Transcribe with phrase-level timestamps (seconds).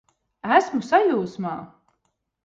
[0.55, 1.51] Esmu sajūsmā!